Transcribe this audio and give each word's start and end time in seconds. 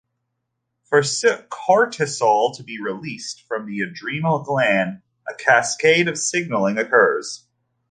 For 0.85 1.03
cortisol 1.03 2.57
to 2.57 2.63
be 2.63 2.81
released 2.81 3.43
from 3.47 3.67
the 3.67 3.81
adrenal 3.81 4.41
gland, 4.41 5.03
a 5.29 5.35
cascade 5.35 6.07
of 6.07 6.17
signaling 6.17 6.79
occurs. 6.79 7.45